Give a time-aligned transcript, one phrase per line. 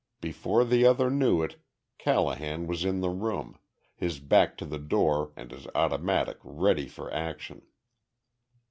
[0.19, 1.57] Before the other knew it,
[1.99, 3.59] Callahan was in the room
[3.95, 7.61] his back to the door and his automatic ready for action.